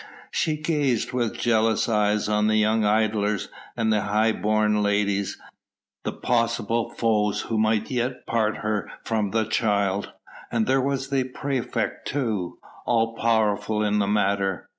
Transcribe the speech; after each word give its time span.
She 0.31 0.57
gazed 0.57 1.13
with 1.13 1.37
jealous 1.37 1.87
eyes 1.87 2.27
on 2.27 2.47
the 2.47 2.55
young 2.57 2.83
idlers 2.83 3.49
and 3.77 3.93
the 3.93 4.01
high 4.01 4.31
born 4.31 4.81
ladies, 4.81 5.37
the 6.03 6.11
possible 6.11 6.89
foes 6.89 7.41
who 7.41 7.63
yet 7.87 8.11
might 8.11 8.25
part 8.25 8.57
her 8.57 8.89
from 9.03 9.29
the 9.29 9.45
child. 9.45 10.11
And 10.51 10.65
there 10.65 10.81
was 10.81 11.11
the 11.11 11.25
praefect 11.25 12.07
too, 12.07 12.57
all 12.87 13.13
powerful 13.15 13.83
in 13.83 13.99
the 13.99 14.07
matter. 14.07 14.69